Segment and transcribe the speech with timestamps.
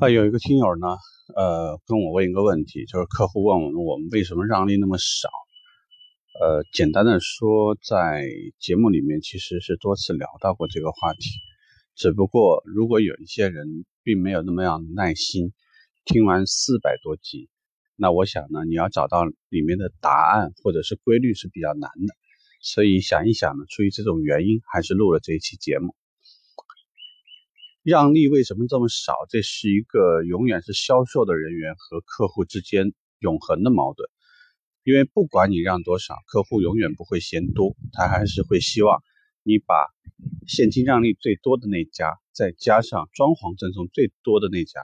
[0.00, 0.86] 啊，有一个听友呢，
[1.36, 5.28] 呃，跟我问一个问题，就是客户问我们，我们为什么让利那么少？
[6.40, 8.24] 呃，简单的说，在
[8.58, 11.28] 节目里面其实是多次聊到过这个话题，
[11.96, 15.52] 只不过如果有一些人并没有那么样耐心，
[16.06, 17.50] 听完四百多集，
[17.94, 22.14] 那我想呢，你要找到里面的答案或者是规律是比较难的，
[22.62, 25.94] 所以想一想呢，出于这种原因，还是录了这一期节目。
[27.82, 29.14] 让利为什么这么少？
[29.30, 34.08] 这是一个永远是销售的人员和客户之间永恒的矛盾。
[34.82, 39.02] 因为不管你让多少，客户永远不会嫌多，他还是会希望
[39.42, 39.74] 你把
[40.46, 44.80] 现金让利最多的那家，再加上装潢赠送最多的那家，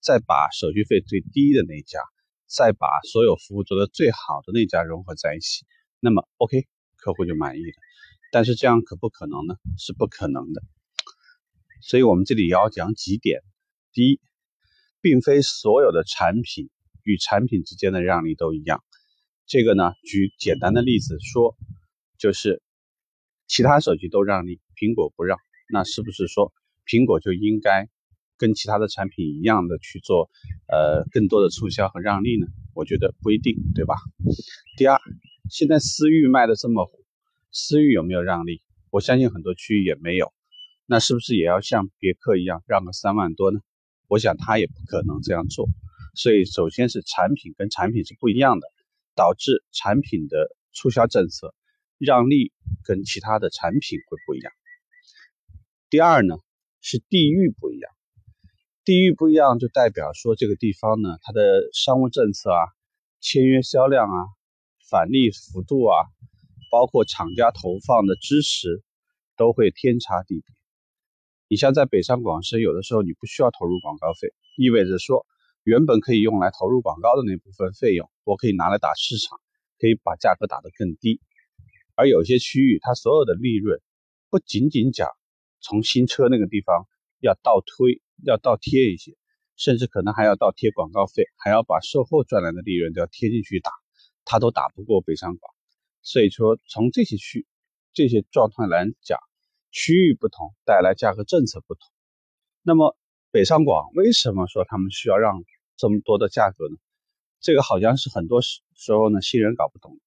[0.00, 2.00] 再把手续费最低的那家，
[2.46, 5.66] 再把所有服务做得最好的那家融合在一起，
[6.00, 7.72] 那么 OK，客户就满意了。
[8.32, 9.54] 但是这样可不可能呢？
[9.76, 10.62] 是不可能的。
[11.80, 13.40] 所以我们这里也要讲几点。
[13.92, 14.20] 第一，
[15.00, 16.68] 并非所有的产品
[17.02, 18.82] 与产品之间的让利都一样。
[19.46, 21.56] 这个呢，举简单的例子说，
[22.18, 22.62] 就是
[23.46, 25.38] 其他手机都让利，苹果不让，
[25.72, 26.52] 那是不是说
[26.86, 27.88] 苹果就应该
[28.36, 30.30] 跟其他的产品一样的去做
[30.68, 32.46] 呃更多的促销和让利呢？
[32.74, 33.96] 我觉得不一定，对吧？
[34.76, 35.00] 第二，
[35.50, 36.92] 现在思域卖的这么火，
[37.50, 38.62] 思域有没有让利？
[38.90, 40.32] 我相信很多区域也没有。
[40.90, 43.60] 那是不是也要像别克一样让个三万多呢？
[44.06, 45.68] 我想他也不可能这样做。
[46.14, 48.66] 所以，首先是产品跟产品是不一样的，
[49.14, 51.54] 导致产品的促销政策
[51.98, 52.52] 让利
[52.84, 54.50] 跟其他的产品会不一样。
[55.90, 56.38] 第二呢，
[56.80, 57.92] 是地域不一样。
[58.82, 62.64] 地域不一样就代表说这个地方呢，它的商务政策啊、
[63.20, 64.16] 签约销量啊、
[64.88, 66.08] 返利幅度啊，
[66.70, 68.82] 包括厂家投放的支持，
[69.36, 70.57] 都会天差地别。
[71.50, 75.24] 你像在北上广深，有的时候你不需要投入广告费，意味着说，
[75.64, 79.40] 原本可以用来投入广告的那部分费用，我可以拿来打市场，
[79.78, 81.22] 可以把价格打得更低。
[81.94, 83.80] 而有些区域，它所有的利润，
[84.28, 85.08] 不仅仅讲
[85.62, 86.86] 从新车那个地方
[87.18, 89.16] 要倒推，要倒贴一些，
[89.56, 93.70] 甚至可能还要倒贴广告费，还要把售后赚来的利润都要贴进去打，
[94.26, 95.54] 它都打不过北上广。
[96.02, 97.46] 所以说，从这些区
[97.94, 99.18] 这些状态来讲。
[99.70, 101.82] 区域不同带来价格政策不同，
[102.62, 102.96] 那么
[103.30, 105.44] 北上广为什么说他们需要让
[105.76, 106.76] 这么多的价格呢？
[107.40, 109.98] 这个好像是很多时时候呢新人搞不懂，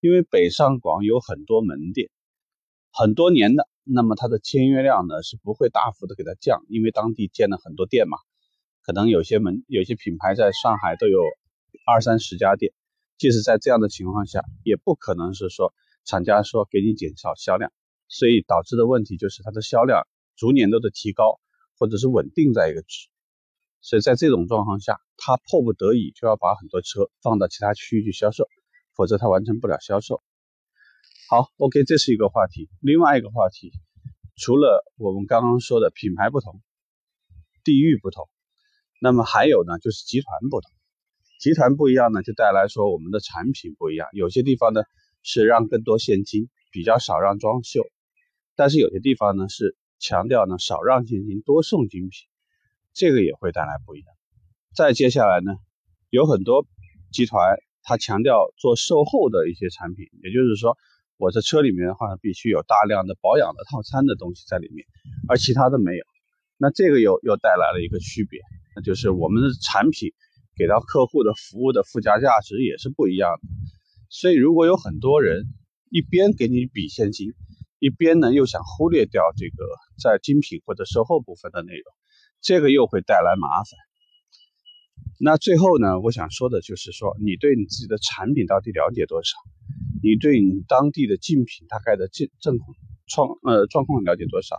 [0.00, 2.08] 因为北上广有很多门店，
[2.90, 8.18] 很多年的，那么它的签约量呢是不会大幅的给它降，因为当地建了很多店嘛，
[8.82, 11.20] 可能有些门有些品牌在上海都有
[11.86, 12.72] 二三十家店，
[13.18, 15.72] 即使在这样的情况下，也不可能是说
[16.04, 17.70] 厂家说给你减少销量。
[18.08, 20.06] 所以导致的问题就是它的销量
[20.36, 21.40] 逐年都在提高，
[21.78, 23.08] 或者是稳定在一个值。
[23.80, 28.48] 所以在这种状况下，他迫不得已就要把很多车放到其他区域去销售，
[28.94, 30.22] 否则他完成不了销售。
[31.28, 32.68] 好，OK，这是一个话题。
[32.80, 33.72] 另外一个话题，
[34.36, 36.60] 除了我们刚刚说的品牌不同、
[37.62, 38.28] 地域不同，
[39.00, 40.70] 那么还有呢，就是集团不同。
[41.38, 44.08] 集团不一样呢，就带来说我们的产品不一样。
[44.12, 44.82] 有些地方呢
[45.22, 47.82] 是让更多现金，比较少让装修。
[48.56, 52.10] 但是有些地方呢是强调呢少让现金多送精品，
[52.94, 54.08] 这个也会带来不一样。
[54.74, 55.52] 再接下来呢，
[56.10, 56.66] 有很多
[57.12, 60.76] 集团它强调做售后的一些产品，也就是说
[61.16, 64.86] 我这车里面的话必须有大量的保养的套餐的东西在里面，
[65.28, 66.04] 而其他的没有。
[66.58, 68.40] 那这个又又带来了一个区别，
[68.74, 70.12] 那就是我们的产品
[70.56, 73.48] 给到客户的服务的附加价值也是不一样的。
[74.08, 75.44] 所以如果有很多人
[75.90, 77.34] 一边给你比现金，
[77.78, 79.66] 一边呢又想忽略掉这个
[79.98, 81.84] 在精品或者售后部分的内容，
[82.40, 83.78] 这个又会带来麻烦。
[85.20, 89.36] 那最后呢，我想说的就是说，你对你自己的产品到底了解多少？
[90.02, 92.58] 你对你当地的竞品大概的竞正
[93.06, 94.56] 状呃状况了解多少？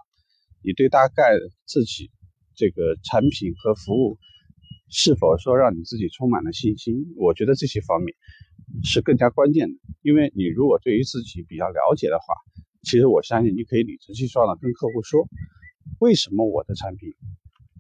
[0.64, 2.12] 你对大概自己
[2.56, 4.18] 这个产品和服务
[4.90, 7.14] 是否说让你自己充满了信心？
[7.18, 8.16] 我觉得这些方面
[8.84, 12.26] 是更加关键的，因为你如果对于自己比较了解的话。
[12.88, 15.28] 其实我相信你可以理直气壮的跟客户说，
[16.00, 17.10] 为什么我的产品、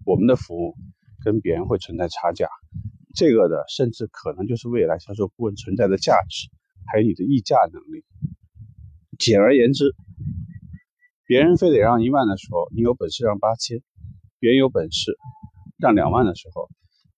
[0.03, 0.75] 我们的服务
[1.23, 2.49] 跟别人会存在差价？
[3.15, 6.49] 这个的甚至可能就是未来销售顾问存在的价值，
[6.91, 8.03] 还有你的议价能力。
[9.17, 9.95] 简而言之，
[11.25, 13.79] 别人非得让一万的时候，你有本事让八千；
[14.39, 15.17] 别人有本事
[15.77, 16.69] 让两万的时候，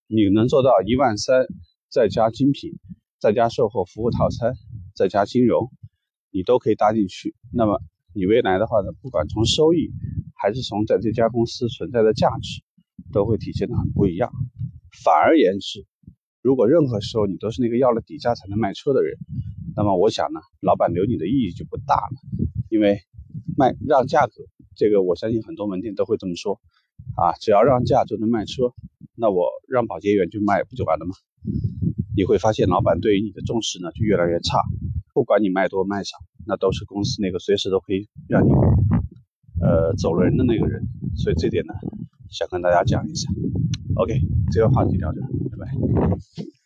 [0.05, 1.47] 你能做到一万三，
[1.89, 2.73] 再加精品，
[3.19, 4.53] 再加售后服务套餐，
[4.93, 5.71] 再加金融。
[6.31, 7.81] 你都可以搭进去，那么
[8.13, 9.91] 你未来的话呢，不管从收益
[10.35, 12.61] 还是从在这家公司存在的价值，
[13.11, 14.31] 都会体现的很不一样。
[15.03, 15.85] 反而言之，
[16.41, 19.17] 如果任何时候你都是那个要了底价才能卖车的人，
[19.75, 22.17] 那么我想呢，老板留你的意义就不大了。
[22.69, 22.99] 因为
[23.57, 24.33] 卖让价格，
[24.75, 26.59] 这个我相信很多门店都会这么说
[27.15, 28.73] 啊，只要让价就能卖车，
[29.15, 31.13] 那我让保洁员就卖不就完了吗？
[32.15, 34.59] 你会发现老板对于你的重视呢就越来越差，
[35.13, 38.49] 不管你卖多卖少，那都是公司那个随时都可以让你
[39.61, 40.87] 呃走人的那个人。
[41.15, 41.73] 所以这点呢，
[42.29, 43.29] 想跟大家讲一下。
[43.95, 44.19] OK，
[44.51, 45.21] 这个话题聊着，
[45.51, 46.58] 拜拜。